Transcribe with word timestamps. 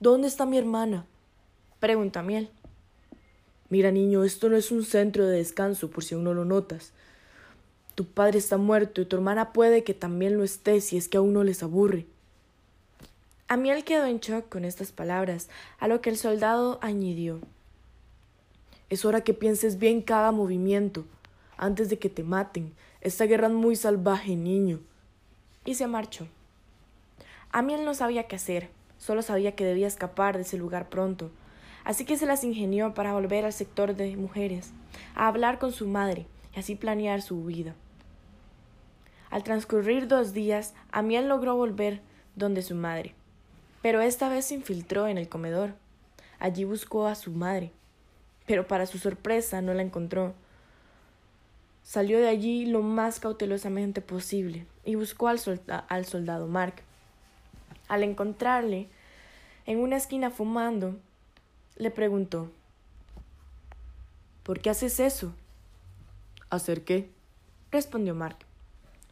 ¿Dónde 0.00 0.28
está 0.28 0.46
mi 0.46 0.58
hermana? 0.58 1.06
preguntó 1.80 2.22
Miel. 2.22 2.50
Mira, 3.68 3.90
niño, 3.90 4.22
esto 4.22 4.48
no 4.48 4.56
es 4.56 4.70
un 4.70 4.84
centro 4.84 5.26
de 5.26 5.38
descanso, 5.38 5.90
por 5.90 6.04
si 6.04 6.14
aún 6.14 6.24
no 6.24 6.34
lo 6.34 6.44
notas. 6.44 6.92
Tu 7.96 8.06
padre 8.06 8.38
está 8.38 8.58
muerto 8.58 9.00
y 9.00 9.06
tu 9.06 9.16
hermana 9.16 9.52
puede 9.52 9.82
que 9.82 9.94
también 9.94 10.36
lo 10.36 10.44
esté 10.44 10.80
si 10.80 10.96
es 10.96 11.08
que 11.08 11.16
aún 11.16 11.32
no 11.32 11.42
les 11.42 11.64
aburre. 11.64 12.06
Amiel 13.48 13.82
quedó 13.82 14.06
en 14.06 14.20
shock 14.20 14.48
con 14.48 14.64
estas 14.64 14.92
palabras, 14.92 15.48
a 15.80 15.88
lo 15.88 16.00
que 16.00 16.10
el 16.10 16.16
soldado 16.16 16.78
añadió. 16.80 17.40
Es 18.90 19.04
hora 19.04 19.22
que 19.22 19.34
pienses 19.34 19.78
bien 19.78 20.00
cada 20.00 20.30
movimiento, 20.30 21.06
antes 21.56 21.90
de 21.90 21.98
que 21.98 22.08
te 22.08 22.22
maten. 22.22 22.72
Esta 23.00 23.24
guerra 23.24 23.48
es 23.48 23.52
muy 23.52 23.74
salvaje, 23.74 24.36
niño. 24.36 24.78
Y 25.64 25.74
se 25.74 25.88
marchó. 25.88 26.28
Amiel 27.50 27.84
no 27.84 27.94
sabía 27.94 28.28
qué 28.28 28.36
hacer, 28.36 28.70
solo 28.98 29.22
sabía 29.22 29.54
que 29.54 29.64
debía 29.64 29.86
escapar 29.86 30.36
de 30.36 30.42
ese 30.42 30.58
lugar 30.58 30.88
pronto, 30.88 31.30
así 31.84 32.04
que 32.04 32.18
se 32.18 32.26
las 32.26 32.44
ingenió 32.44 32.92
para 32.92 33.14
volver 33.14 33.44
al 33.44 33.52
sector 33.52 33.96
de 33.96 34.16
mujeres, 34.16 34.72
a 35.14 35.28
hablar 35.28 35.58
con 35.58 35.72
su 35.72 35.86
madre 35.86 36.26
y 36.54 36.60
así 36.60 36.74
planear 36.74 37.22
su 37.22 37.38
huida. 37.40 37.74
Al 39.30 39.42
transcurrir 39.44 40.08
dos 40.08 40.32
días, 40.32 40.74
Amiel 40.90 41.28
logró 41.28 41.56
volver 41.56 42.00
donde 42.34 42.62
su 42.62 42.74
madre, 42.74 43.14
pero 43.82 44.00
esta 44.00 44.28
vez 44.28 44.46
se 44.46 44.54
infiltró 44.54 45.06
en 45.06 45.18
el 45.18 45.28
comedor. 45.28 45.74
Allí 46.38 46.64
buscó 46.64 47.06
a 47.06 47.14
su 47.14 47.32
madre, 47.32 47.72
pero 48.46 48.66
para 48.66 48.86
su 48.86 48.98
sorpresa 48.98 49.60
no 49.60 49.74
la 49.74 49.82
encontró. 49.82 50.34
Salió 51.82 52.18
de 52.18 52.28
allí 52.28 52.66
lo 52.66 52.82
más 52.82 53.18
cautelosamente 53.18 54.00
posible 54.00 54.66
y 54.84 54.94
buscó 54.94 55.28
al, 55.28 55.40
al 55.88 56.04
soldado 56.04 56.46
Mark. 56.46 56.82
Al 57.88 58.02
encontrarle 58.04 58.88
en 59.66 59.80
una 59.80 59.96
esquina 59.96 60.30
fumando, 60.30 60.96
le 61.76 61.90
preguntó 61.90 62.50
¿Por 64.42 64.60
qué 64.60 64.70
haces 64.70 64.98
eso? 65.00 65.34
¿Hacer 66.48 66.84
qué? 66.84 67.10
respondió 67.70 68.14
Mark. 68.14 68.38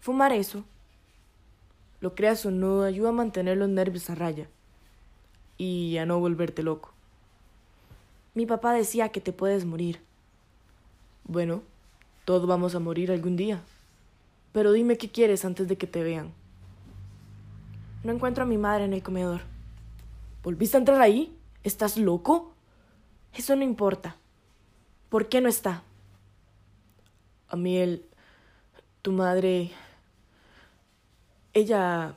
Fumar 0.00 0.32
eso. 0.32 0.64
Lo 2.00 2.14
creas 2.14 2.44
o 2.44 2.50
no, 2.50 2.82
ayuda 2.82 3.10
a 3.10 3.12
mantener 3.12 3.56
los 3.56 3.68
nervios 3.68 4.10
a 4.10 4.14
raya 4.14 4.48
y 5.56 5.96
a 5.96 6.04
no 6.04 6.18
volverte 6.20 6.62
loco. 6.62 6.92
Mi 8.34 8.44
papá 8.44 8.72
decía 8.72 9.10
que 9.10 9.20
te 9.20 9.32
puedes 9.32 9.64
morir. 9.64 10.00
Bueno, 11.24 11.62
todos 12.24 12.46
vamos 12.46 12.74
a 12.74 12.80
morir 12.80 13.10
algún 13.10 13.36
día. 13.36 13.62
Pero 14.52 14.72
dime 14.72 14.98
qué 14.98 15.10
quieres 15.10 15.44
antes 15.44 15.68
de 15.68 15.78
que 15.78 15.86
te 15.86 16.02
vean. 16.02 16.32
No 18.04 18.12
encuentro 18.12 18.42
a 18.44 18.46
mi 18.46 18.58
madre 18.58 18.84
en 18.84 18.94
el 18.94 19.02
comedor. 19.02 19.42
¿Volviste 20.42 20.76
a 20.76 20.80
entrar 20.80 21.00
ahí? 21.00 21.36
¿Estás 21.62 21.96
loco? 21.96 22.52
Eso 23.32 23.54
no 23.54 23.62
importa. 23.62 24.16
¿Por 25.08 25.28
qué 25.28 25.40
no 25.40 25.48
está? 25.48 25.82
A 27.48 27.56
mí 27.56 27.76
el... 27.76 28.04
tu 29.02 29.12
madre... 29.12 29.70
Ella 31.54 32.16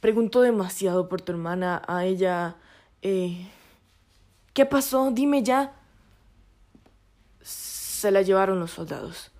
preguntó 0.00 0.42
demasiado 0.42 1.08
por 1.08 1.20
tu 1.20 1.32
hermana. 1.32 1.82
A 1.88 2.04
ella... 2.04 2.56
Eh... 3.02 3.48
¿Qué 4.52 4.66
pasó? 4.66 5.10
Dime 5.10 5.42
ya. 5.42 5.74
Se 7.40 8.10
la 8.10 8.22
llevaron 8.22 8.60
los 8.60 8.72
soldados. 8.72 9.32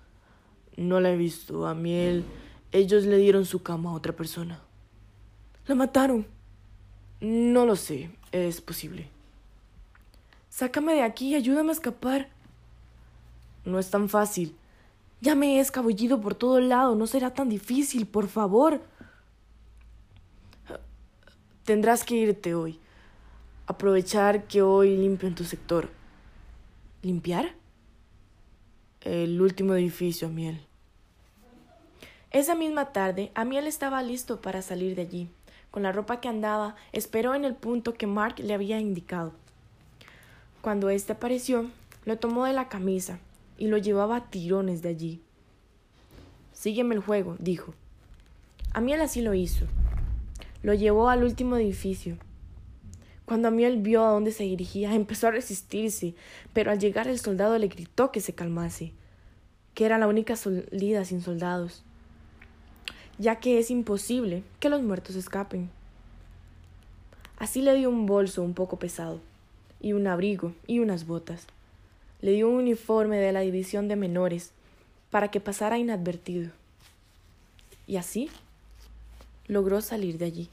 No 0.75 0.99
la 0.99 1.11
he 1.11 1.15
visto. 1.15 1.67
A 1.67 1.73
Miel, 1.73 2.25
ellos 2.71 3.05
le 3.05 3.17
dieron 3.17 3.45
su 3.45 3.63
cama 3.63 3.91
a 3.91 3.93
otra 3.93 4.13
persona. 4.13 4.61
¿La 5.69 5.75
mataron? 5.75 6.25
No 7.21 7.63
lo 7.63 7.75
sé. 7.75 8.09
Es 8.31 8.59
posible. 8.59 9.07
Sácame 10.49 10.95
de 10.95 11.03
aquí, 11.03 11.35
ayúdame 11.35 11.69
a 11.69 11.73
escapar. 11.73 12.27
No 13.65 13.77
es 13.77 13.91
tan 13.91 14.09
fácil. 14.09 14.55
Ya 15.21 15.35
me 15.35 15.57
he 15.57 15.59
escabullido 15.59 16.21
por 16.21 16.33
todo 16.33 16.59
lado, 16.59 16.95
no 16.95 17.05
será 17.05 17.35
tan 17.35 17.49
difícil, 17.49 18.07
por 18.07 18.29
favor. 18.29 18.81
Tendrás 21.65 22.03
que 22.03 22.15
irte 22.15 22.55
hoy 22.55 22.79
aprovechar 23.67 24.45
que 24.45 24.63
hoy 24.63 24.97
limpio 24.97 25.27
en 25.27 25.35
tu 25.35 25.43
sector. 25.43 25.91
¿Limpiar? 27.03 27.53
El 29.01 29.39
último 29.39 29.75
edificio, 29.75 30.29
Amiel. 30.29 30.65
Esa 32.31 32.55
misma 32.55 32.91
tarde, 32.91 33.31
Amiel 33.35 33.67
estaba 33.67 34.01
listo 34.01 34.41
para 34.41 34.63
salir 34.63 34.95
de 34.95 35.03
allí. 35.03 35.29
Con 35.71 35.83
la 35.83 35.91
ropa 35.91 36.19
que 36.19 36.27
andaba, 36.27 36.75
esperó 36.91 37.35
en 37.35 37.45
el 37.45 37.55
punto 37.55 37.93
que 37.93 38.07
Mark 38.07 38.39
le 38.39 38.53
había 38.53 38.79
indicado. 38.79 39.33
Cuando 40.61 40.89
éste 40.89 41.13
apareció, 41.13 41.69
lo 42.05 42.17
tomó 42.17 42.45
de 42.45 42.53
la 42.53 42.69
camisa 42.69 43.19
y 43.57 43.67
lo 43.67 43.77
llevaba 43.77 44.15
a 44.17 44.29
tirones 44.29 44.81
de 44.81 44.89
allí. 44.89 45.21
Sígueme 46.53 46.95
el 46.95 47.01
juego, 47.01 47.35
dijo. 47.39 47.73
Amiel 48.73 49.01
así 49.01 49.21
lo 49.21 49.33
hizo. 49.33 49.65
Lo 50.63 50.73
llevó 50.73 51.09
al 51.09 51.23
último 51.23 51.55
edificio 51.55 52.17
cuando 53.29 53.47
Amiel 53.47 53.77
vio 53.77 54.03
a 54.03 54.09
dónde 54.09 54.31
se 54.31 54.43
dirigía, 54.43 54.95
empezó 54.95 55.27
a 55.27 55.31
resistirse, 55.31 56.15
pero 56.51 56.71
al 56.71 56.79
llegar 56.79 57.07
el 57.07 57.19
soldado 57.19 57.59
le 57.59 57.67
gritó 57.67 58.11
que 58.11 58.21
se 58.21 58.33
calmase, 58.33 58.91
que 59.75 59.85
era 59.85 59.99
la 59.99 60.07
única 60.07 60.35
salida 60.35 61.05
sin 61.05 61.21
soldados, 61.21 61.83
ya 63.19 63.35
que 63.35 63.59
es 63.59 63.69
imposible 63.69 64.43
que 64.59 64.69
los 64.69 64.81
muertos 64.81 65.15
escapen. 65.15 65.69
Así 67.37 67.61
le 67.61 67.75
dio 67.75 67.89
un 67.89 68.05
bolso 68.05 68.41
un 68.41 68.53
poco 68.53 68.79
pesado, 68.79 69.19
y 69.79 69.93
un 69.93 70.07
abrigo 70.07 70.53
y 70.67 70.79
unas 70.79 71.05
botas. 71.05 71.45
Le 72.21 72.31
dio 72.31 72.49
un 72.49 72.55
uniforme 72.55 73.17
de 73.17 73.31
la 73.31 73.41
división 73.41 73.87
de 73.87 73.95
menores 73.95 74.51
para 75.09 75.31
que 75.31 75.39
pasara 75.39 75.77
inadvertido. 75.77 76.51
Y 77.87 77.97
así 77.97 78.29
logró 79.47 79.81
salir 79.81 80.17
de 80.17 80.25
allí. 80.25 80.49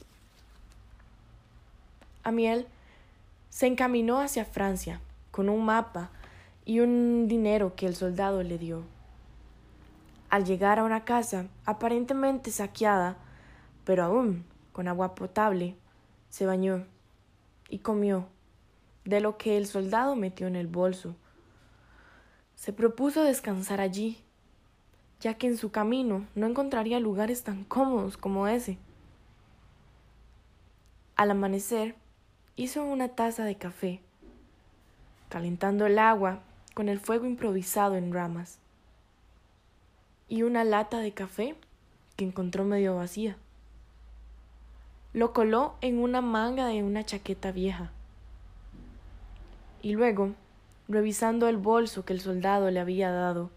Amiel 2.23 2.67
se 3.49 3.67
encaminó 3.67 4.19
hacia 4.19 4.45
Francia 4.45 5.01
con 5.31 5.49
un 5.49 5.65
mapa 5.65 6.11
y 6.65 6.79
un 6.79 7.27
dinero 7.27 7.75
que 7.75 7.85
el 7.85 7.95
soldado 7.95 8.43
le 8.43 8.57
dio. 8.57 8.83
Al 10.29 10.45
llegar 10.45 10.79
a 10.79 10.83
una 10.83 11.05
casa 11.05 11.47
aparentemente 11.65 12.51
saqueada, 12.51 13.17
pero 13.85 14.03
aún 14.03 14.45
con 14.73 14.87
agua 14.87 15.15
potable, 15.15 15.75
se 16.29 16.45
bañó 16.45 16.85
y 17.69 17.79
comió 17.79 18.27
de 19.05 19.21
lo 19.21 19.37
que 19.37 19.57
el 19.57 19.65
soldado 19.65 20.15
metió 20.15 20.47
en 20.47 20.55
el 20.55 20.67
bolso. 20.67 21.15
Se 22.55 22.73
propuso 22.73 23.23
descansar 23.23 23.79
allí, 23.79 24.21
ya 25.19 25.35
que 25.35 25.47
en 25.47 25.57
su 25.57 25.71
camino 25.71 26.27
no 26.35 26.45
encontraría 26.45 26.99
lugares 26.99 27.43
tan 27.43 27.63
cómodos 27.63 28.17
como 28.17 28.47
ese. 28.47 28.77
Al 31.15 31.31
amanecer, 31.31 31.95
hizo 32.55 32.83
una 32.83 33.07
taza 33.09 33.45
de 33.45 33.55
café, 33.55 34.01
calentando 35.29 35.85
el 35.85 35.97
agua 35.97 36.41
con 36.73 36.89
el 36.89 36.99
fuego 36.99 37.25
improvisado 37.25 37.95
en 37.95 38.13
ramas, 38.13 38.59
y 40.27 40.43
una 40.43 40.63
lata 40.63 40.99
de 40.99 41.11
café 41.13 41.55
que 42.15 42.25
encontró 42.25 42.63
medio 42.63 42.95
vacía. 42.95 43.37
Lo 45.13 45.33
coló 45.33 45.75
en 45.81 45.99
una 45.99 46.21
manga 46.21 46.67
de 46.67 46.83
una 46.83 47.05
chaqueta 47.05 47.51
vieja. 47.51 47.91
Y 49.81 49.93
luego, 49.93 50.33
revisando 50.87 51.47
el 51.47 51.57
bolso 51.57 52.05
que 52.05 52.13
el 52.13 52.21
soldado 52.21 52.69
le 52.71 52.79
había 52.79 53.11
dado, 53.11 53.49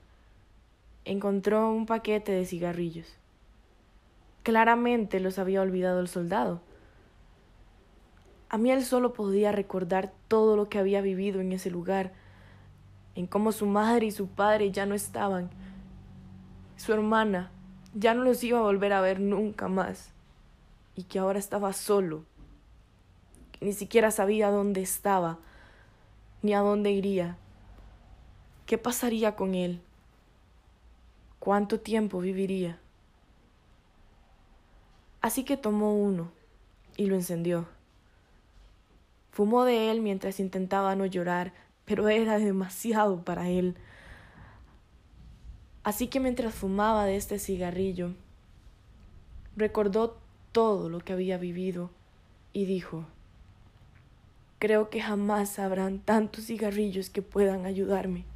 encontró 1.05 1.71
un 1.71 1.87
paquete 1.87 2.33
de 2.33 2.47
cigarrillos. 2.47 3.09
Claramente 4.43 5.21
los 5.21 5.39
había 5.39 5.61
olvidado 5.61 6.01
el 6.01 6.09
soldado 6.09 6.61
a 8.51 8.59
mí 8.59 8.73
él 8.73 8.85
solo 8.85 9.13
podía 9.13 9.53
recordar 9.53 10.13
todo 10.27 10.57
lo 10.57 10.69
que 10.69 10.81
había 10.81 11.01
vivido 11.01 11.41
en 11.41 11.53
ese 11.53 11.71
lugar, 11.71 12.13
en 13.15 13.29
cómo 13.29 13.53
su 13.53 13.65
madre 13.67 14.07
y 14.07 14.11
su 14.11 14.27
padre 14.27 14.73
ya 14.73 14.87
no 14.87 14.97
estaban, 14.97 15.51
su 16.81 16.95
hermana 16.95 17.51
ya 17.93 18.15
no 18.15 18.25
los 18.25 18.43
iba 18.43 18.59
a 18.59 18.63
volver 18.63 18.95
a 18.95 19.03
ver 19.03 19.21
nunca 19.21 19.69
más, 19.69 20.13
y 20.97 21.03
que 21.03 21.19
ahora 21.19 21.39
estaba 21.39 21.75
solo, 21.75 22.25
que 23.53 23.67
ni 23.67 23.75
siquiera 23.75 24.11
sabía 24.11 24.51
dónde 24.51 24.81
estaba, 24.81 25.37
ni 26.41 26.55
a 26.55 26.61
dónde 26.61 26.91
iría. 26.91 27.37
¿Qué 28.65 28.79
pasaría 28.79 29.37
con 29.37 29.55
él? 29.55 29.83
¿Cuánto 31.39 31.81
tiempo 31.81 32.19
viviría? 32.19 32.79
Así 35.21 35.45
que 35.45 35.59
tomó 35.59 35.95
uno 35.95 36.33
y 36.97 37.07
lo 37.07 37.15
encendió. 37.15 37.69
Fumó 39.33 39.65
de 39.65 39.91
él 39.91 40.01
mientras 40.01 40.41
intentaba 40.41 40.97
no 40.97 41.05
llorar, 41.05 41.53
pero 41.85 42.09
era 42.09 42.39
demasiado 42.39 43.23
para 43.23 43.51
él. 43.51 43.77
Así 45.83 46.09
que 46.09 46.21
mientras 46.21 46.55
fumaba 46.55 47.05
de 47.05 47.17
este 47.17 47.39
cigarrillo, 47.39 48.15
recordó 49.57 50.19
todo 50.53 50.89
lo 50.89 51.01
que 51.01 51.13
había 51.13 51.39
vivido 51.39 51.91
y 52.53 52.65
dijo 52.67 53.07
Creo 54.59 54.91
que 54.91 55.01
jamás 55.01 55.59
habrán 55.59 56.01
tantos 56.01 56.45
cigarrillos 56.47 57.09
que 57.09 57.23
puedan 57.23 57.65
ayudarme. 57.65 58.27